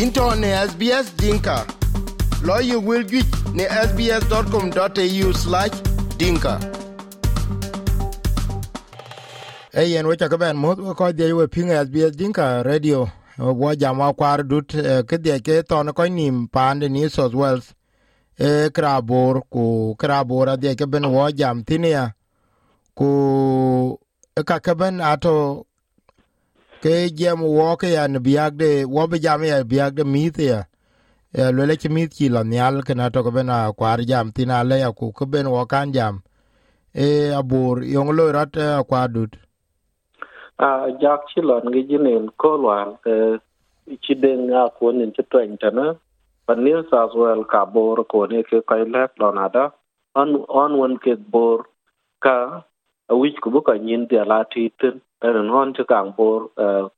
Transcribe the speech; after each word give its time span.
into 0.00 0.34
ne 0.36 0.48
SBS 0.68 1.16
Dinka. 1.16 1.66
Lawyer 2.42 2.80
will 2.80 3.02
get 3.04 3.26
ne 3.54 3.64
sbs.com.au 3.66 5.32
slash 5.32 5.70
dinka. 6.16 6.58
Hey, 9.72 9.96
and 9.96 10.08
which 10.08 10.22
I 10.22 10.28
can 10.28 10.56
most 10.56 10.78
ko 10.96 11.12
the 11.12 11.32
way 11.32 11.46
ping 11.46 11.68
SBS 11.68 12.16
Dinka 12.16 12.62
radio 12.64 13.10
wa 13.38 13.74
jama 13.74 14.12
dut 14.42 14.68
ke 14.68 15.40
ke 15.42 15.68
ton 15.68 15.92
ko 15.92 16.04
nim 16.08 16.48
pande 16.48 16.90
ni 16.90 17.08
South 17.08 17.34
Wales 17.34 17.74
e 18.38 18.70
krabor 18.70 19.42
ku 19.50 19.94
krabor 19.98 20.60
de 20.60 20.74
ke 20.74 20.86
ben 20.90 21.04
jam 21.34 21.64
tinia 21.64 22.14
ku 22.94 23.98
ka 24.44 24.58
kaben 24.58 25.00
ato 25.00 25.66
ke 26.82 26.94
jem 27.18 27.40
wo 27.42 27.76
ke 27.80 27.88
ya 27.94 28.06
ne 28.10 28.18
biagde 28.18 28.70
wo 28.94 29.06
be 29.06 29.18
jam 29.24 29.44
ya 29.44 29.62
biagde 29.72 30.04
mit 30.14 30.38
ya 30.38 30.60
ya 31.38 31.50
lo 31.56 31.62
le 31.70 31.76
mit 31.94 32.10
ki 32.16 32.28
la 32.28 32.42
nyal 32.42 32.82
ke 32.86 32.94
na 32.94 33.08
to 33.14 33.22
be 33.30 33.42
na 33.42 33.72
kwar 33.78 33.98
jam 34.10 34.32
tina 34.34 34.64
le 34.64 34.76
ya 34.84 34.90
ku 34.92 35.12
ke 35.12 35.24
ben 35.32 35.46
wo 35.54 35.62
kan 35.72 35.92
jam 35.96 36.14
e 36.94 37.30
abur 37.40 37.84
yong 37.94 38.10
lo 38.16 38.24
rat 38.36 38.54
kwa 38.88 39.06
dut 39.14 39.32
a 40.58 40.90
jak 41.02 41.20
chi 41.30 41.40
lon 41.48 41.64
gi 41.72 41.82
jinen 41.90 42.26
ko 42.36 42.50
lwan 42.62 42.88
ke 43.04 43.14
ci 44.02 44.14
den 44.22 44.40
nga 44.50 44.62
ko 44.76 44.90
nin 44.90 45.14
ci 45.16 45.22
twen 45.30 45.56
tana 45.62 45.86
pan 46.46 46.58
ni 46.64 46.72
sa 46.90 47.06
wel 47.14 47.44
ka 47.52 47.62
bor 47.74 48.04
ko 48.12 48.26
ne 48.26 48.42
ke 48.48 48.58
kai 48.68 48.84
lek 48.94 49.10
lon 49.22 49.38
on 50.20 50.28
on 50.62 50.72
won 50.80 50.94
ke 51.04 51.14
bor 51.32 51.58
ka 52.24 52.36
a 53.10 53.14
wich 53.20 53.38
ku 53.42 53.48
bu 53.54 53.60
ka 53.68 53.74
nyin 53.86 54.02
dia 54.10 54.24
la 54.24 54.42
ti 54.52 54.68
tin 54.80 55.00
ren 55.22 55.48
hon 55.48 55.74
ci 55.74 55.84
kang 55.88 56.12
bor 56.16 56.40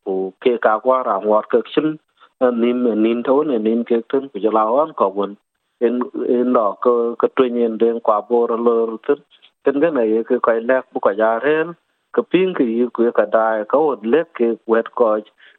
ku 0.04 0.32
ke 0.40 0.58
ka 0.66 0.78
kwa 0.78 1.02
ra 1.02 1.16
ngor 1.24 1.44
ke 1.52 1.62
chin 1.74 1.96
nim 2.60 3.02
nin 3.02 3.22
to 3.22 3.42
ne 3.44 3.58
nin 3.58 3.84
ke 3.84 4.00
tin 4.12 4.28
ku 4.28 4.38
la 4.58 4.64
on 4.82 4.92
ko 4.92 5.08
won 5.16 5.36
en 5.80 6.00
en 6.28 6.52
lo 6.52 6.66
ko 6.84 7.14
ka 7.20 7.28
twen 7.36 7.56
yen 7.56 7.78
den 7.78 8.00
kwa 8.00 8.20
bor 8.28 8.48
lo 8.66 8.98
tin 9.06 9.18
tin 9.64 9.80
ga 9.80 9.90
ne 9.90 10.22
ke 10.28 10.38
kai 10.46 10.60
lek 10.60 10.84
bu 10.92 11.00
ka 11.06 11.10
ya 11.22 11.38
ren 11.46 11.74
ka 12.12 12.22
ping 12.22 12.54
ki 12.54 12.64
yi 12.64 12.86
ku 12.94 13.10
ka 13.18 13.24
dai 13.36 13.64
ka 13.68 13.78
od 13.78 14.06
lek 14.06 14.34
ke 14.38 14.50
wet 14.66 14.88
ko 15.00 15.10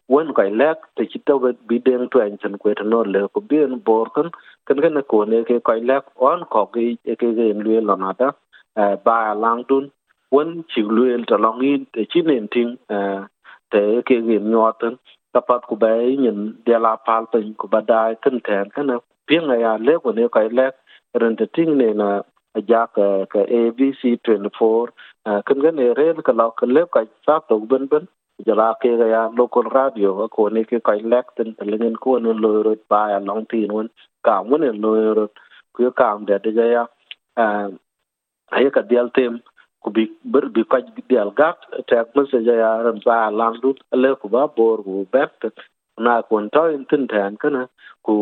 wen 0.08 0.34
ka 0.38 0.44
lek 0.62 0.78
te 0.96 1.06
chi 1.12 1.20
to 1.26 1.40
bi 1.68 1.78
den 1.86 2.10
twen 2.10 2.38
chen 2.42 2.58
ku 2.58 2.74
no 2.94 3.04
le 3.04 3.28
ku 3.34 3.42
bien 3.50 3.82
bor 3.86 4.06
kan 4.16 4.30
kan 4.68 4.82
kan 4.84 5.02
ko 5.12 5.24
ne 5.26 5.44
ke 5.50 5.60
ka 5.70 5.74
lek 5.90 6.04
on 6.30 6.44
ko 6.56 6.66
ki 6.74 6.88
e 7.12 7.16
ke 7.22 7.28
ge 7.38 7.48
lue 7.66 7.82
na 7.82 8.14
da 8.20 8.30
ba 9.06 9.20
lang 9.44 9.64
dun 9.70 9.90
quân 10.36 10.62
chịu 10.76 10.90
luyện 10.90 11.24
trở 11.28 11.38
lòng 11.38 11.60
yên, 11.60 11.84
để 11.94 12.06
chỉ 12.10 12.22
nền 12.22 12.48
thiên 12.52 12.76
à 12.88 13.28
để 13.72 14.02
kia 14.06 14.22
nghiệm 14.22 14.52
nhỏ 14.52 14.72
tân 14.72 14.96
tập 15.34 15.46
hợp 15.50 15.62
của 15.68 15.76
bé 15.76 16.16
nhìn 16.16 16.54
đe 16.66 16.80
la 16.80 16.96
phal 17.08 17.24
tình 17.32 17.54
của 17.58 17.68
bà 17.72 17.82
đai 17.88 18.16
thân 18.22 18.40
thèn 18.44 18.70
cái 18.70 18.86
nào? 18.86 19.02
Biết 19.28 19.40
ngày 19.48 19.64
à 19.64 19.78
lẽ 19.78 19.94
của 20.04 20.12
nếu 20.12 20.28
cái 20.28 20.50
lẽ 20.50 20.70
rồi 21.20 21.36
thì 21.38 21.46
thiên 21.54 21.78
này 21.78 21.94
là 21.94 22.22
giác 22.68 22.94
à, 22.94 23.10
cái 23.30 23.46
ABC 23.46 24.04
24 24.28 24.90
cái 25.26 25.56
cái 25.64 25.72
này 25.72 25.94
rồi 25.94 26.14
cái 26.24 26.36
lão 26.38 26.50
cái 26.50 26.68
lẽ 26.68 26.82
cái 26.92 27.06
pháp 27.28 27.44
tổ 27.48 27.60
bên 27.60 27.88
bên 27.90 28.06
giờ 28.46 28.54
là 28.56 28.74
cái 28.80 28.92
ya 29.12 29.24
à, 29.24 29.30
local 29.38 29.64
radio 29.74 30.08
của 30.14 30.28
ko 30.28 30.50
ne 30.50 30.64
cái 30.64 30.80
kai 30.84 31.00
lek 31.04 31.26
à, 31.26 31.32
tin 31.36 31.54
pelingen 31.58 31.96
ko 31.98 32.20
ne 32.20 32.34
lo 32.34 32.64
ro 32.64 32.74
ba 32.90 33.08
ya 33.08 33.20
long 33.20 33.46
tin 33.46 33.68
won 33.68 33.88
ka 34.24 34.44
won 34.50 34.62
ne 34.62 34.72
lo 34.84 35.14
ro 35.16 35.26
ku 35.74 35.90
ka 35.96 36.08
am 36.08 36.26
de 36.26 36.38
cái 36.44 36.70
ya 36.74 36.86
eh 37.36 37.68
ayi 38.52 38.70
ka 38.70 38.82
dial 38.90 39.08
tem 39.14 39.40
ku 39.86 39.94
bi 39.96 40.04
ber 40.34 40.46
bi 40.56 40.64
kaj 40.74 40.86
dial 41.10 41.30
gat 41.40 41.58
ta 41.90 42.04
ko 42.14 42.26
ya 42.50 42.70
ran 42.86 43.00
ba 43.06 43.18
lang 43.40 43.56
le 44.04 44.12
ku 44.22 44.28
ba 44.36 44.42
bor 44.58 44.78
ku 44.88 45.06
bet 45.14 45.46
na 46.06 46.14
kon 46.30 46.50
to 46.56 46.64
in 46.76 46.86
tin 46.90 47.04
tan 47.12 47.38
kana 47.42 47.62
ku 48.06 48.16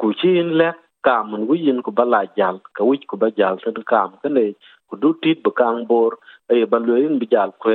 ku 0.00 0.12
chin 0.20 0.50
le 0.60 0.68
kam 1.06 1.30
mun 1.30 1.46
yin 1.66 1.78
ku 1.86 1.90
bala 1.98 2.20
jal 2.38 2.56
ka 2.76 2.82
wich 2.88 3.06
ku 3.10 3.16
ba 3.22 3.28
jal 3.38 3.54
tan 3.62 3.78
kam 3.92 4.10
kane 4.22 4.44
ku 4.88 4.94
du 5.02 5.10
tit 5.22 5.38
bu 5.44 5.50
kang 5.60 5.80
bor 5.90 6.12
e 6.54 6.64
ban 6.70 6.82
lo 6.88 6.94
yin 7.02 7.18
bi 7.20 7.26
jal 7.34 7.50
ku 7.62 7.70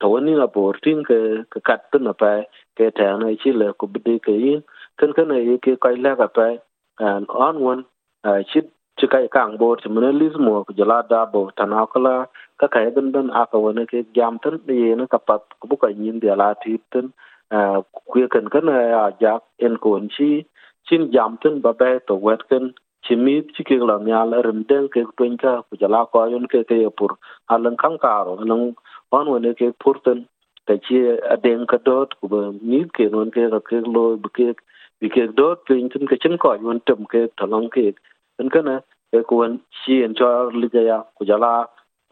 to 0.00 0.06
woni 0.12 0.32
na 0.40 0.46
bor 0.56 0.74
tin 0.84 0.98
ke 1.08 1.18
ka 1.52 1.60
kat 1.68 1.80
tin 1.92 2.02
na 2.08 2.12
pa 2.20 2.32
ke 2.76 2.86
ta 2.98 3.08
na 3.20 3.28
chi 3.42 3.50
le 3.60 3.68
ku 3.78 3.86
bi 3.92 4.18
ke 4.26 4.34
yin 4.44 4.60
kan 4.98 5.10
kana 5.16 5.36
ye 5.48 5.54
ke 5.64 5.72
kai 5.84 5.96
le 6.04 6.12
ka 6.20 6.28
pa 6.36 6.48
an 7.10 7.22
on 7.46 7.56
one 7.70 7.82
chit 8.50 8.66
ci 8.98 9.06
kai 9.12 9.28
kang 9.28 9.58
bo 9.60 9.74
chi 9.80 9.88
mun 9.94 10.18
lis 10.18 10.34
mo 10.46 10.64
jala 10.78 11.02
da 11.10 11.24
bo 11.32 11.50
ta 11.56 11.64
ka 12.58 12.66
kai 12.74 12.90
ben 12.96 13.12
ben 13.12 13.28
aka 13.30 13.58
ka 13.60 13.84
ke 13.92 13.98
jam 14.16 14.38
tin 14.42 14.56
de 14.68 14.94
na 14.98 15.06
ka 15.12 15.18
pat 15.18 15.42
ku 15.60 15.68
bu 15.68 15.76
yin 15.88 16.20
de 16.20 16.34
la 16.40 16.54
ti 16.62 16.78
eh, 17.56 17.76
ku 18.06 18.26
kan 18.34 18.46
kan 18.54 18.68
eh, 18.68 18.88
ya 18.94 19.02
ja 19.20 19.32
en 19.58 19.76
ko 19.76 19.90
chi, 20.14 20.28
chin 20.88 21.10
jam 21.14 21.36
ba 21.64 21.72
ba 21.80 21.90
to 22.06 22.14
wet 22.26 22.40
kan 22.50 22.72
ci 23.06 23.14
ke 23.68 23.76
la 23.88 23.98
nyal 23.98 24.30
ren 24.46 24.64
den 24.68 24.88
ke 24.88 25.04
twen 25.16 25.36
ka 25.42 25.52
ku 25.68 25.76
jala 25.80 26.00
ko 26.12 26.24
yon 26.32 26.46
ke 26.52 26.64
ke 26.70 26.78
pur 26.98 27.10
alan 27.50 27.76
kan 27.82 27.98
karo 28.04 28.32
nan 28.40 28.74
on 29.12 29.26
wone 29.32 29.50
ke 29.60 29.68
purten 29.84 30.24
ta 30.66 30.74
ci 30.84 30.96
aden 31.34 31.60
eh, 31.62 31.66
ka 31.70 31.78
dot 31.86 32.10
ku 32.20 32.28
ba 32.32 32.40
mi 32.68 32.84
ke 32.96 33.04
non 33.12 33.30
ke 33.30 33.42
ka 33.54 33.60
ke 33.68 33.76
lo 33.94 34.04
bu 34.22 34.28
ke, 34.36 34.48
bi 35.00 35.08
ke 35.14 35.22
dot 35.38 35.66
twen 35.66 35.88
tin 35.92 36.06
ke 36.10 36.16
chin 36.22 36.38
ko 36.42 36.54
yon 36.64 36.80
tum 36.86 37.04
ke 37.12 37.20
talong 37.38 37.68
ke 37.74 37.84
en 38.40 38.48
kana 38.54 38.74
e 39.16 39.18
ku 39.28 39.34
en 39.46 39.52
chi 39.78 39.94
en 40.04 40.14
cho 40.18 40.28
li 40.60 40.68
ja 40.72 40.98
ku 41.16 41.24
jala 41.30 41.52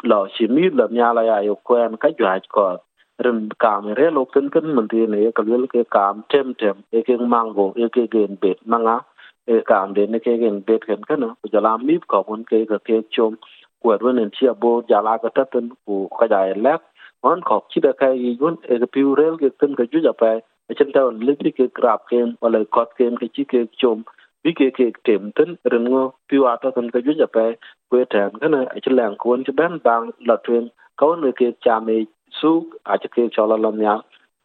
lo 0.03 0.29
chimit 0.35 0.75
là 0.75 0.87
nhà 0.91 1.13
ya 1.27 1.35
ai 1.35 1.49
kwen 1.65 1.97
ka 1.97 2.09
jwa 2.19 2.39
ko 2.49 2.77
ren 3.19 3.49
kam 3.59 3.95
re 3.95 4.11
lo 4.11 4.25
ken 4.25 4.49
ken 4.51 4.75
man 4.75 4.89
ti 4.89 5.07
ne 5.07 5.31
ka 5.35 5.43
lel 5.47 5.67
ke 5.67 5.83
kam 5.91 6.23
tem 6.29 6.55
tem 6.55 6.77
e 6.91 7.03
ke 7.03 7.17
mango 7.17 7.73
e 7.77 7.89
ke 7.89 8.07
gen 8.13 8.37
bet 8.43 8.57
manga 8.67 8.99
e 9.47 9.61
kam 9.67 9.95
de 9.95 10.07
ne 10.07 10.19
ke 10.19 10.37
gen 10.41 10.63
bet 10.67 10.81
ken 10.87 11.03
kana 11.09 11.29
ku 11.43 11.49
jala 11.53 11.77
mit 11.79 12.07
ko 12.07 12.23
kun 12.23 12.45
ke 12.51 12.65
ka 12.71 12.79
ke 12.87 12.97
chom 13.11 13.37
ku 13.83 13.89
wen 13.89 14.19
en 14.19 14.31
chia 14.31 14.53
bo 14.53 14.83
jala 14.89 15.19
ka 15.19 15.29
ta 15.35 15.45
ten 15.53 15.69
ku 15.87 16.09
ka 16.19 16.27
ja 16.27 16.41
lek 16.57 16.81
on 17.23 17.41
ko 17.41 17.61
chi 17.71 17.81
da 17.81 17.93
kai 17.93 18.15
yi 18.25 18.37
gun 18.41 18.57
e 18.63 18.79
ke 18.79 18.87
piu 18.95 19.15
rel 19.15 19.37
ke 19.37 19.49
ten 19.61 19.75
ka 19.75 19.85
ju 19.93 19.99
ja 20.07 20.13
pa 20.21 20.31
e 20.71 20.75
chen 20.79 20.93
ta 20.93 21.01
on 21.09 21.21
le 21.27 21.35
ke 21.59 21.67
grab 21.79 22.01
ken 22.11 22.35
wala 22.43 22.65
kot 22.65 22.91
ken 22.99 23.17
ke 23.21 23.27
chi 23.35 23.45
ke 23.53 23.61
chom 23.81 23.99
bi 24.45 24.53
ke 24.59 24.71
ke 24.77 24.87
tem 25.05 25.31
tin 25.37 25.51
ren 25.73 25.85
ngo 25.85 26.03
piu 26.29 26.45
ata 26.53 26.71
cái 26.77 26.89
ka 26.93 27.01
ju 27.05 27.13
ja 27.21 27.27
quê 27.27 27.47
ku 27.91 28.05
tan 28.11 28.31
kana 28.41 28.61
e 28.77 28.81
chen 28.85 28.97
lang 28.97 29.15
kun 29.19 29.45
chi 29.45 29.53
ban 29.57 29.79
bang 29.85 30.11
la 30.29 30.37
twen 30.45 30.69
ka 30.99 31.07
người 31.07 31.33
ke 31.39 31.47
cha 31.65 31.81
me 31.87 31.97
su 32.39 32.53
a 32.93 32.97
chi 32.97 33.09
ke 33.15 33.23
chola 33.35 33.57
lam 33.65 33.81
ya 33.87 33.95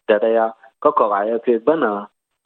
da 0.07 0.17
da 0.23 0.27
ya 0.37 0.45
ko 0.79 0.91
ko 0.91 1.05
ai 1.19 1.39
ke 1.45 1.53
bana 1.67 1.91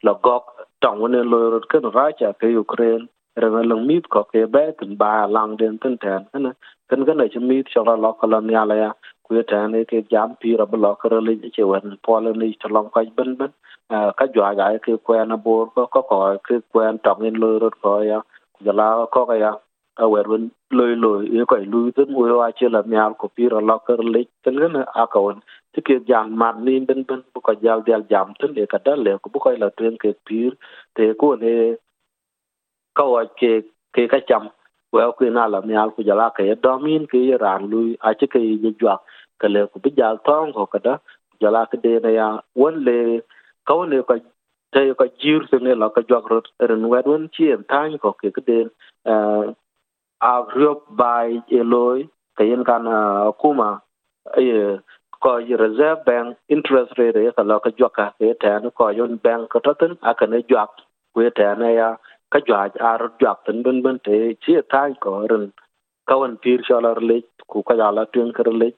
la 0.06 0.12
gok 0.26 0.44
tong 0.80 1.00
wone 1.00 1.20
lo 1.30 1.38
rot 1.52 1.64
ken 1.72 1.84
ra 1.96 2.04
cha 2.20 2.32
ke 2.40 2.46
ukraine. 2.64 3.06
Ranga 3.42 3.62
lang 3.70 3.86
mít 3.86 4.04
ko 4.08 4.22
ke 4.32 4.40
ba 4.54 4.62
tin 4.78 4.96
ba 4.96 5.26
lang 5.26 5.56
den 5.56 5.78
tin 5.82 5.94
tan 6.02 6.24
kana 6.32 6.50
kan 6.88 7.00
kan 7.06 7.20
ai 7.22 7.28
cho 7.32 7.40
chola 7.74 7.94
lo 8.02 8.12
ko 8.18 8.26
lam 8.32 8.50
ya 8.54 8.64
la 8.70 8.74
ya 8.82 8.90
ku 9.24 9.42
tan 9.50 9.72
ne 9.72 9.84
ke 9.90 10.02
jam 10.12 10.36
pi 10.40 10.56
ra 10.56 10.66
le 11.28 11.34
che 11.56 11.62
wan 11.64 11.98
pol 12.04 12.24
ni 12.40 12.54
chlong 12.62 12.90
ka 12.94 13.02
ben 13.16 13.36
ben 13.38 13.52
ka 14.18 14.26
jwa 14.34 14.54
ga, 14.58 14.66
ke 14.84 14.98
kwen 15.06 15.30
bor 15.44 15.66
ko 15.74 15.86
ko 15.94 16.02
ko, 16.10 16.18
ke 16.46 16.60
kwen 16.72 16.98
tong 17.04 17.24
in 17.26 17.34
lo 17.42 17.58
rot 17.58 17.74
ko 17.82 18.00
ya 18.02 18.20
ja 18.64 18.72
la 18.72 19.06
ko 19.14 19.26
ka 19.26 19.34
ya, 19.44 19.52
a 19.98 20.08
wer 20.08 20.24
wen 20.28 20.50
loy 20.72 20.94
loy 21.04 21.26
e 21.40 21.44
ko 21.50 21.56
lu 21.72 21.92
tin 21.96 22.14
wo 22.14 22.38
wa 22.40 22.50
che 22.58 22.68
la 22.68 22.82
nyal 22.86 23.14
ko 23.20 23.30
ra 23.52 23.60
le 24.14 24.24
tin 24.44 24.56
kana 24.62 24.82
a 25.02 25.06
ka 25.06 25.20
won 25.20 25.42
ti 25.74 25.80
ke 25.82 25.96
jam 26.08 26.36
mat 26.40 26.56
ni, 26.58 26.80
ben 26.80 27.04
ben, 27.08 27.22
bu 27.34 27.40
ko 27.40 27.54
jal 27.64 27.82
jal 27.86 28.02
jam 28.10 28.34
tin 28.40 28.58
e 28.58 28.66
ka 28.66 28.78
dal 28.86 29.00
le, 29.06 29.18
ko 29.22 29.30
bu 29.32 29.38
ko 29.40 29.50
la 29.64 29.70
tren 29.78 29.96
ke 30.02 30.14
pir, 30.26 30.52
te 30.96 31.14
ko 31.20 31.34
ne, 31.36 31.76
ka 32.96 33.04
wa 33.04 33.24
ke 33.40 33.52
ke 33.94 34.08
ka 34.12 34.20
cham 34.28 34.50
wa 34.92 35.12
ku 35.18 35.24
na 35.30 35.46
la 35.52 35.60
nyal 35.70 35.90
ku 35.96 36.02
jala 36.08 36.30
ke 36.36 36.44
domin 36.64 37.06
ke 37.12 37.20
ran 37.44 37.62
lui, 37.70 37.96
a 38.02 38.14
che 38.14 38.26
ke 38.26 38.38
ye 38.40 38.72
jwa 38.80 38.96
ka 39.40 39.48
le 39.54 39.66
ku 39.72 39.78
bijal 39.84 40.18
tong 40.28 40.52
ko 40.56 40.66
kada 40.74 40.94
jala 41.40 41.66
ke 41.70 41.76
de 41.84 41.92
na 42.04 42.10
ya 42.18 42.28
won 42.60 42.76
le, 42.86 42.98
ka 43.66 43.74
le 43.92 44.02
ka 44.08 44.14
te 44.72 44.82
ka 45.00 45.06
jir 45.20 45.40
se 45.50 45.58
ne 45.66 45.74
la 45.82 45.88
ka 45.96 46.02
jog 46.10 46.30
ro 46.32 46.40
ren 46.68 46.88
wa 46.92 47.02
won 47.10 47.28
chi 47.34 47.50
en 47.56 47.62
tan 47.72 47.98
ko 48.02 48.12
ke 48.20 48.30
ke 48.36 48.42
de 48.48 48.58
eh, 49.12 49.46
a 50.30 50.32
riop 50.56 50.80
bai 51.00 51.42
eloi 51.60 52.08
ka 52.36 52.44
yen 52.50 52.64
kan 52.70 52.84
kuma 53.40 53.70
eh, 54.36 54.44
e 54.44 54.78
ko 55.24 55.36
yi 55.48 55.56
reserve 55.64 56.00
bank 56.08 56.36
interest 56.54 56.98
rate 56.98 57.20
e 57.28 57.30
ka 57.36 57.42
la 57.50 57.58
ka 57.66 57.70
jog 57.78 57.92
ka 57.98 58.06
ke 58.18 58.32
ta 58.42 58.58
no 58.62 58.70
ko 58.78 58.88
yon 59.00 59.20
bank 59.24 59.50
ka 59.52 59.60
tatin 59.66 59.92
a 60.10 60.14
ka 60.22 60.26
ne 60.32 60.42
jog 60.54 60.70
ku 61.14 61.26
e 61.28 61.30
ta 61.38 61.54
na 61.60 61.68
ya, 61.78 61.88
ka 62.32 62.38
jog 62.48 62.80
a 62.88 62.96
ro 63.02 63.08
jwa 63.20 63.34
tin 63.44 63.62
ben 63.64 63.82
ben 63.84 63.98
te 64.08 64.16
chi 64.46 64.56
tan 64.72 64.94
ko 65.04 65.14
ren 65.32 65.46
kawan 66.08 66.36
pir 66.42 66.58
sholar 66.68 66.98
le, 67.08 67.16
ku 67.50 67.62
ka 67.68 67.74
ya 67.80 67.90
la 67.96 68.04
tuen 68.12 68.32
kar 68.36 68.48
le 68.60 68.68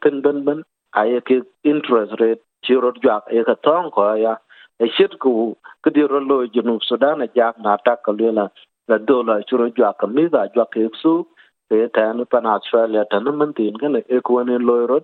tin 0.00 0.22
ben 0.22 0.44
ben 0.44 0.62
a 0.90 1.02
cái 1.04 1.20
ke 1.24 1.34
interest 1.62 2.12
rate 2.20 2.42
chi 2.62 2.74
ro 2.74 2.90
jwa 3.02 3.20
e 3.26 3.42
ka 3.46 3.54
tong 3.62 3.90
ko 3.90 4.14
ya 4.14 4.34
e 4.78 4.86
shit 4.94 5.10
ku 5.18 5.54
cái 5.82 5.92
điều 5.94 6.08
ro 6.08 6.20
lo 6.20 6.44
junu 6.54 6.78
sudan 6.80 7.20
a 7.20 7.26
jak 7.34 7.58
na 7.58 7.76
ta 7.84 7.94
ka 8.04 8.12
là 8.18 8.32
la 8.32 8.48
la 8.88 8.98
dola 9.08 9.40
churo 9.46 9.68
jwa 9.76 9.92
ka 9.98 10.06
mi 10.06 10.28
ga 10.32 10.46
jwa 10.54 10.64
ke 10.64 10.88
su 11.02 11.22
ke 11.70 11.88
ta 11.92 12.12
no 12.12 12.24
pan 12.24 12.46
australia 12.46 13.04
ta 13.10 13.18
no 13.18 13.32
man 13.32 13.52
tin 13.52 13.76
kan 13.76 13.94
e 14.08 14.20
ko 14.24 14.42
ne 14.42 14.58
lo 14.58 14.86
ro 14.86 14.98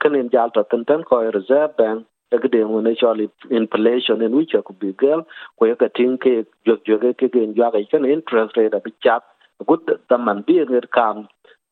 kan 0.00 0.14
in 0.14 0.28
jal 0.28 0.48
ta 0.54 0.62
tan 0.70 0.84
tan 0.84 1.02
ko 1.02 1.30
reserve 1.30 1.72
bank, 1.78 2.02
cái 2.30 2.48
điều 2.52 2.80
này 2.80 2.94
cho 2.96 3.14
inflation 3.48 4.20
in 4.20 4.32
which 4.32 4.54
could 4.64 4.78
be 4.80 4.88
girl 4.98 5.20
ko 5.56 5.66
cái 5.78 5.88
tin 5.94 6.16
ke 6.16 6.30
jog 6.64 6.78
jog 6.84 7.12
ke 7.18 7.28
ke 7.28 7.40
njwa 7.46 7.70
cái 7.70 7.84
interest 7.92 8.56
rate 8.56 8.78
bi 8.84 8.90
chat 9.00 9.22
gut 9.66 9.80
taman 10.08 10.42
bi 10.46 10.54
ne 10.68 10.80
kam 10.90 11.24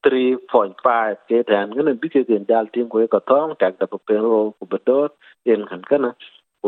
3.5 0.05 1.17
ke 1.29 1.43
tan 1.49 1.75
kan 1.77 1.99
bi 2.03 2.09
ke 2.15 2.23
gen 2.29 2.45
dal 2.49 2.67
tin 2.73 2.89
ko 2.89 3.07
ka 3.15 3.21
tong 3.31 3.55
tak 3.59 3.79
da 3.81 3.87
pe 3.87 4.15
ro 4.15 4.55
ko 4.61 4.67
bedot 4.73 5.13
en 5.55 5.67
kan 5.71 5.83
kana 5.91 6.11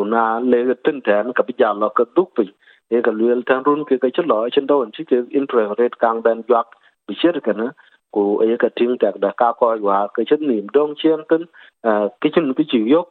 una 0.03 0.41
le 0.41 0.75
tin 0.85 1.01
tan 1.09 1.33
ka 1.33 1.43
bi 1.49 1.55
jalo 1.59 1.89
ka 2.01 2.05
duk 2.17 2.31
pi 2.37 2.45
e 2.91 3.03
ka 3.09 3.11
luel 3.11 3.43
tan 3.51 3.65
run 3.67 3.85
ke 3.85 3.99
ka 4.05 4.09
chlo 4.19 4.39
chen 4.57 4.67
do 4.67 4.79
chi 4.99 5.05
ke 5.11 5.19
interest 5.41 5.79
rate 5.81 5.99
kang 6.05 6.23
ben 6.29 6.43
jak 6.49 6.67
bi 7.09 7.15
cher 7.23 7.41
kana 7.49 7.67
ko 8.13 8.23
e 8.49 8.57
ka 8.57 8.69
tin 8.77 8.99
tak 8.99 9.21
da 9.25 9.33
ka 9.43 9.53
ko 9.63 9.73
wa 9.89 9.99
ke 10.19 10.27
chen 10.33 10.47
nim 10.51 10.67
dong 10.75 10.95
chen 11.03 11.25
tin 11.31 11.47
ke 12.21 12.35
chen 12.35 12.53
bi 12.61 12.65
chi 12.75 12.83
yok 12.95 13.09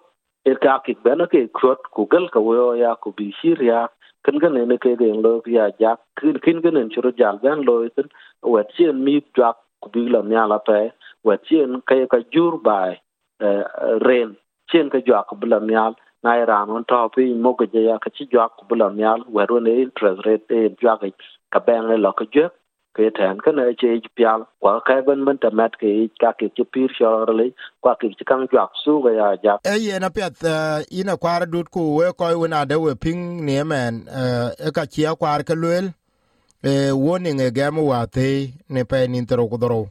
e 0.53 0.55
ka 0.67 0.77
ki 0.85 0.95
ben 1.03 1.27
ke 1.33 1.43
krot 1.59 1.91
ku 1.97 2.07
gal 2.15 2.29
ka 2.37 2.39
wo 2.47 2.71
ya 2.83 2.95
ku 2.95 3.13
bi 3.17 3.31
shir 3.41 3.57
ya 3.71 3.87
kan 4.23 4.39
kan 4.39 4.53
ne 4.53 4.77
ke 4.83 4.95
ge 5.01 5.11
lo 5.25 5.33
ya 5.57 5.67
jak 5.79 5.99
kin 6.21 6.39
kin 6.47 6.61
kan 6.67 6.77
en 6.83 6.89
chro 6.95 7.11
jal 7.23 7.39
ben 7.43 7.67
lo 7.71 7.77
tin 7.97 8.07
wet 8.55 8.75
chen 8.77 9.03
mi 9.05 9.19
jak 9.41 9.62
ku 9.83 9.89
bi 9.94 10.07
la 10.15 10.21
nya 10.31 10.47
la 10.53 10.59
pe 10.69 10.80
wa 11.30 11.35
chien 11.50 11.81
ka 11.88 11.95
ka 12.13 12.19
jur 12.33 12.53
bai 12.68 12.89
ren 14.07 14.35
chien 14.71 14.89
ka 14.95 15.00
jwa 15.07 15.19
ku 15.30 15.35
la 15.53 15.59
nya 15.69 15.85
na 16.24 16.33
ran 16.45 16.69
on 16.69 16.83
to 16.91 17.00
pi 17.15 17.30
mo 17.45 17.53
ge 17.59 17.85
ya 17.89 17.97
ka 18.03 18.09
chi 18.15 18.25
jak 18.33 18.51
bu 18.68 18.75
la 18.81 18.88
wa 19.35 19.45
ro 19.50 19.59
ne 19.59 19.71
interest 19.85 20.21
rate 20.25 20.51
e 20.59 20.75
jak 20.81 21.01
ka 21.53 21.59
ben 21.68 21.88
le 21.89 21.97
lo 22.06 22.12
ka 22.19 22.25
jek 22.35 22.51
ke 22.95 23.09
tan 23.18 23.39
ka 23.45 23.51
ne 23.51 23.63
che 23.81 23.89
pial 24.15 24.45
wa 24.62 24.80
ka 24.88 25.01
ben 25.07 25.25
ben 25.25 25.38
ta 25.45 25.50
mat 25.59 25.75
ke 25.81 25.89
ka 26.21 26.31
ke 26.39 26.50
chi 26.56 26.63
pir 26.74 26.89
sho 26.97 27.09
le 27.39 27.47
kwa 27.81 27.95
ke 28.01 28.12
chi 28.18 28.27
kan 28.31 28.45
jwa 28.51 28.68
su 28.83 29.01
ga 29.06 29.12
ya 29.19 29.27
ja 29.44 29.57
e 29.74 29.75
ye 29.85 30.00
na 30.00 30.09
pet 30.18 30.45
ina 31.00 31.18
kwar 31.18 31.41
dut 31.56 31.68
ku 31.75 31.83
we 31.97 32.13
ko 32.19 32.47
na 32.53 32.63
de 32.71 32.80
we 32.85 32.95
ping 33.07 33.21
ne 33.50 33.57
men 33.71 34.00
e 34.68 34.71
ka 34.80 34.85
chi 34.95 35.09
kwar 35.24 35.44
ka 35.50 35.59
lwel 35.63 35.91
warning 36.63 37.39
e 37.42 37.51
gam 37.51 37.77
wa 37.77 38.06
te 38.06 38.54
ne 38.69 38.83
nin 39.07 39.25
tro 39.25 39.48
ku 39.48 39.57
dro 39.57 39.89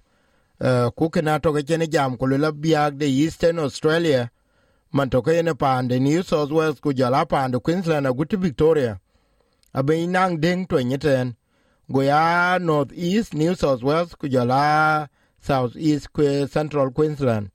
ku 0.97 1.11
ke 1.11 1.23
na 1.23 1.39
to 1.39 1.53
ke 1.53 1.77
ne 1.77 1.87
jam 1.87 2.17
ku 2.17 2.27
la 2.27 2.51
biag 2.51 2.99
de 2.99 3.07
eastern 3.07 3.59
australia. 3.59 4.31
Man 4.93 5.11
to 5.11 5.23
ke 5.23 5.43
ne 5.45 5.53
pande 5.53 6.01
new 6.01 6.23
south 6.23 6.51
wales 6.51 6.81
ku 6.81 6.93
jala 6.93 7.27
pande 7.27 7.63
queensland 7.63 8.07
a 8.07 8.13
victoria. 8.37 9.01
Abe 9.75 10.07
nang 10.07 10.41
ding 10.41 10.67
to 10.67 10.77
nyeten 10.77 11.35
go 11.91 12.01
ya 12.01 12.59
north 12.59 12.93
east 12.95 13.35
new 13.35 13.55
south 13.55 13.83
wales 13.83 14.15
ku 14.15 14.29
jala 14.29 15.09
south 15.41 15.77
east 15.77 16.13
ku 16.13 16.47
central 16.47 16.91
queensland. 16.91 17.51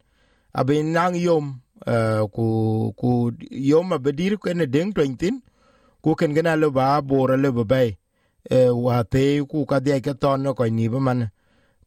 Abe 0.54 0.84
nang 0.84 1.16
yom 1.16 1.62
uh, 1.88 2.28
ku 2.28 2.94
ku 2.98 3.32
yom 3.50 3.90
abedir 3.94 4.38
ku 4.38 4.54
ne 4.54 4.66
ding 4.66 4.94
twentin 4.94 5.42
ku 6.04 6.16
ken 6.16 6.34
gana 6.34 6.56
le 6.56 6.70
ba 6.70 7.02
bora 7.02 7.38
le 7.38 7.52
ba 7.52 7.64
bay 7.64 7.98
Eh, 8.50 8.70
wa 8.72 9.04
te 9.04 9.44
ku 9.44 9.66
ka 9.66 9.80
de 9.80 10.00
ke 10.00 10.14
ton 10.14 10.44
no 10.44 10.54
ko 10.54 10.64
ni 10.66 10.88
ba 10.88 11.00
man. 11.00 11.32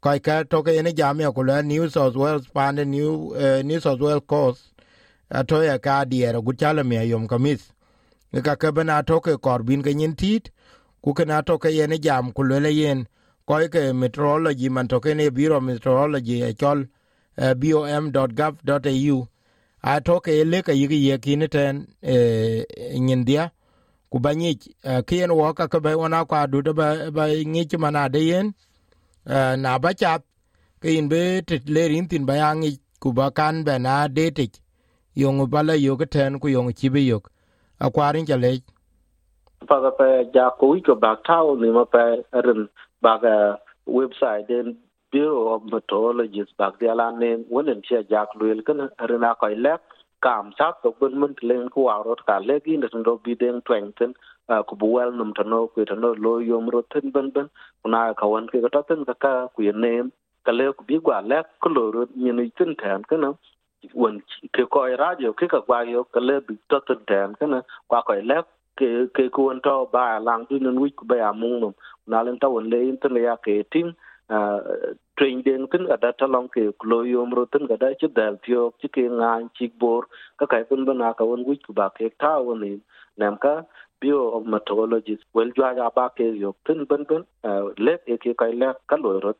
Kai 0.02 0.18
ka 0.18 0.42
to 0.44 0.62
ke 0.62 0.82
ne 0.82 0.92
jam 0.92 1.20
ya 1.20 1.30
ko 1.32 1.40
la 1.40 1.62
new 1.62 1.88
south 1.88 2.16
wales 2.16 2.46
pan 2.54 2.76
new 2.76 3.34
eh, 3.34 3.62
new 3.62 3.80
south 3.80 4.00
wales 4.00 4.22
coast. 4.26 4.62
Ato 5.30 5.62
ya 5.62 5.78
ka 5.78 6.04
dier 6.04 6.40
gu 6.42 6.52
chala 6.52 6.84
me 6.84 7.04
yom 7.06 7.26
kamis 7.28 7.72
ka 8.44 8.52
e 8.52 8.56
ka 8.56 8.70
bana 8.72 9.02
to 9.02 9.20
ke 9.20 9.40
korbin 9.40 9.82
ke 9.82 9.94
nyin 9.96 10.14
tit. 10.16 10.50
Ku 11.02 11.14
ke 11.14 11.24
na 11.26 11.40
to 11.40 11.58
ke 11.58 11.70
yene 11.72 11.98
jam 11.98 12.32
ku 12.32 12.42
le 12.42 12.70
yen. 12.70 13.06
Ko 13.46 13.54
ke 13.68 13.92
meteorology 13.94 14.68
man 14.68 14.86
to 14.88 15.00
ke 15.00 15.16
ne 15.16 15.30
biro 15.30 15.60
meteorology 15.60 16.42
e 16.42 16.52
chol 16.52 16.88
eh, 17.38 17.54
bom.gov.au 17.54 19.28
a 19.82 20.00
to 20.00 20.20
ke 20.20 20.32
e 20.40 20.44
le 20.44 20.62
ke 20.62 20.72
yigi 20.76 20.98
ye 21.08 21.18
kin 21.18 21.48
ten 21.48 21.86
uh, 22.04 22.60
nyindia 23.00 23.50
ku 24.10 24.18
banyi 24.18 24.58
uh, 24.84 24.98
eh, 24.98 25.02
kien 25.06 25.30
wo 25.30 25.52
ka 25.54 25.66
ka 25.72 25.78
ba 25.80 25.94
wana 25.96 26.24
kwa 26.26 26.46
du 26.50 26.58
ba 26.74 27.10
ba 27.16 27.24
ngi 27.30 27.76
mana 27.78 28.08
de 28.14 28.20
yen 28.30 28.46
eh, 29.34 29.54
na 29.62 29.78
ba 29.78 29.90
chat 29.94 30.22
ke 30.82 30.88
in 30.98 31.06
be 31.08 31.42
te 31.46 31.56
le 31.74 31.82
rin 31.92 32.08
tin 32.10 32.26
ba 32.26 32.34
yang 32.34 32.66
ku 33.02 33.12
ba 33.12 33.30
kan 33.30 33.62
be 33.66 33.78
na 33.78 34.08
de 34.08 34.26
te 34.30 34.44
yong 35.14 35.46
ba 35.52 35.62
la 35.62 35.74
yo 35.74 35.94
ten 36.14 36.40
ku 36.42 36.48
yong 36.48 36.72
chi 36.78 36.88
be 36.88 37.00
yok 37.06 37.30
ja 38.28 38.36
le. 38.36 38.52
Pa 39.68 39.76
ga 39.80 39.90
pa 39.98 40.06
ja 40.34 40.50
ku 40.58 40.74
i 40.76 40.80
ko 40.82 40.94
ba 40.94 41.16
ta 41.26 41.42
o 41.42 41.54
ni 41.54 41.70
ma 41.70 41.84
pa 41.84 42.02
ren 42.44 42.68
ba 43.02 43.12
ga 43.22 43.34
website 43.86 44.48
den 44.48 44.76
bureau 45.12 45.54
of 45.54 45.62
meteorologists 45.72 46.54
ba 46.58 46.72
dia 46.80 46.94
la 46.94 47.10
ne 47.10 47.30
wonen 47.50 47.80
che 47.86 48.02
ja 48.10 48.26
luel 48.38 48.62
kana 48.66 48.90
rena 49.08 49.34
ko 49.40 49.46
lek 49.46 49.80
kam 50.20 50.52
sa 50.58 50.72
to 50.82 50.92
bun 51.00 51.18
mun 51.20 51.34
tlen 51.38 51.68
ku 51.74 51.80
wa 51.88 52.02
rot 52.06 52.20
ka 52.28 52.38
le 52.48 52.56
gi 52.64 52.76
ne 52.76 52.86
ro 53.06 53.14
bi 53.24 53.34
den 53.42 53.60
twenten 53.66 54.12
ku 54.68 54.74
bu 54.80 54.86
wel 54.96 55.10
num 55.18 55.30
tano 55.36 55.58
ku 55.72 55.84
tano 55.90 56.14
lo 56.24 56.32
yom 56.50 56.68
ro 56.74 56.80
ten 56.92 57.10
ben 57.14 57.30
ben. 57.34 57.48
Kuna 57.82 58.14
ka 58.20 58.26
wan 58.32 58.46
ke 58.52 58.58
ta 58.72 58.82
ten 58.88 59.04
ka 59.08 59.14
ka, 59.24 59.32
ku 59.54 59.62
ye 59.62 59.72
ne 59.72 59.92
ka 60.44 60.52
le 60.52 60.72
ku 60.76 60.82
bi 60.88 60.96
gwa 61.04 61.18
le 61.30 61.38
ku 61.62 61.68
lo 61.76 61.84
ro 61.94 62.02
ni 62.22 62.30
ni 62.32 62.50
tin 62.58 62.74
tan 62.80 63.02
kana 63.10 63.28
won 63.94 64.20
ke 64.54 64.62
ko 64.72 64.80
e 64.92 64.94
radio 65.04 65.32
ke 65.32 65.46
ka 65.52 65.60
gwa 65.66 65.78
yo, 65.92 66.04
ka 66.14 66.20
le 66.20 66.40
bi 66.46 66.54
to 66.68 66.80
ten 66.88 67.00
tan 67.10 67.28
kana 67.40 67.58
kwa 67.88 68.02
ko 68.06 68.12
e 68.20 68.22
le 68.30 68.38
ke 68.78 68.88
ke 69.16 69.24
ku 69.34 69.40
won 69.48 69.60
to 69.66 69.74
ba 69.92 70.04
lang 70.26 70.46
tu 70.48 70.58
nun 70.58 70.80
wi 70.82 70.90
ku 70.98 71.04
ba 71.10 71.32
mu 71.40 71.50
num. 71.62 71.74
Na 72.10 72.22
len 72.22 72.38
ta 72.42 72.48
won 72.48 72.68
le 72.72 72.78
tin 73.02 73.16
ya 73.16 73.36
ke 73.46 73.54
tin 73.72 73.94
train 74.30 75.42
den 75.44 75.66
tin 75.72 75.86
ga 75.86 75.96
data 75.96 76.26
long 76.26 76.48
ke 76.48 76.62
klo 76.82 77.02
yom 77.02 77.34
ro 77.34 77.44
tin 77.52 77.66
ga 77.66 77.76
da 77.76 77.88
chi 78.00 78.08
dal 78.18 78.36
pyo 78.46 78.70
chi 78.80 78.88
ke 78.96 79.02
ngan 79.20 79.48
chi 79.58 79.70
bor 79.84 80.02
ka 80.38 80.46
kai 80.52 80.62
kun 80.70 80.84
bana 80.90 81.14
ka 81.18 81.24
won 81.30 81.44
wi 81.46 81.56
ku 81.66 81.72
ba 81.72 81.90
ke 81.98 82.10
ta 82.24 82.32
won 82.48 82.60
ni 82.64 82.70
nam 83.22 83.38
ka 83.44 83.54
bio 84.00 84.20
of 84.36 84.46
meteorologist 84.54 85.24
wel 85.34 85.50
jwa 85.56 85.72
ga 85.80 85.88
ba 85.96 86.06
ke 86.20 86.28
yo 86.42 86.52
tin 86.66 86.84
ban 86.92 87.04
ban 87.10 87.24
le 87.86 87.96
ke 88.06 88.20
ke 88.26 88.36
kai 88.44 88.52
le 88.60 88.70
ka 88.92 89.00
lo 89.02 89.16
ro 89.26 89.34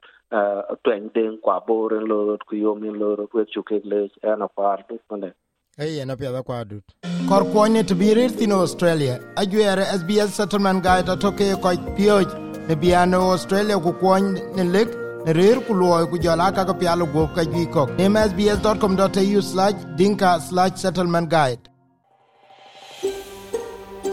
train 0.85 1.09
den 1.15 1.39
kwa 1.47 1.61
bor 1.71 1.95
en 2.01 2.05
lo 2.15 2.19
ro 2.33 2.37
ku 2.49 2.57
yom 2.65 2.85
in 2.91 2.99
lo 3.05 3.15
ro 3.23 3.27
ku 3.37 3.47
chu 3.55 3.63
ke 3.73 3.81
le 3.95 4.03
ana 4.35 4.49
par 4.61 4.77
tu 4.91 5.23
ne 5.23 5.33
Hey, 5.79 6.05
na 6.05 6.17
pia 6.17 6.43
kwa 6.43 6.65
dut. 6.65 6.85
Kor 7.29 7.45
kwonye 7.53 7.87
to 7.87 7.95
birir 7.95 8.31
tin 8.39 8.53
Australia. 8.53 9.21
Ajuere 9.37 9.85
SBS 10.01 10.37
Settlement 10.37 10.83
Guide 10.83 11.21
to 11.21 11.31
ke 11.33 11.55
ko 11.63 11.77
pioj 11.97 12.50
ne 12.71 12.77
biano 12.83 13.19
australia 13.35 13.77
ku 13.85 13.93
kuony 14.01 14.27
ne 14.57 14.65
lek 14.75 14.91
ne 15.27 15.33
rer 15.39 15.55
ku 15.69 15.75
luoi 15.79 16.05
ku 16.11 16.19
jala 16.25 16.45
ka 16.59 16.63
ka 16.69 16.75
pialo 16.83 17.07
go 17.15 17.23
ka 17.39 17.43
gi 17.55 17.63
kɔk 17.75 17.89
msbs.com.au 18.13 19.41
slash 19.51 19.79
dinka 19.99 20.31
slash 20.49 20.75
settlement 20.83 21.29
guide 21.35 21.65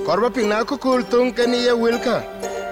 korba 0.05 0.29
ba 0.29 0.33
piŋ 0.35 0.47
na 0.53 0.57
kökör 0.71 0.99
thoŋ 1.11 1.27
keni 1.37 1.59
ye 1.67 1.73
wilka 1.83 2.17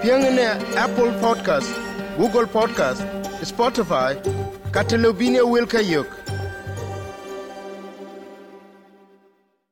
piöŋ 0.02 0.22
ne 0.38 0.48
apple 0.86 1.12
podcast 1.24 1.72
google 2.20 2.48
podcast 2.58 3.02
spotify 3.52 4.12
katelobinia 4.76 5.44
wilka 5.54 5.80
ye 5.92 5.98
wilkä 6.02 6.25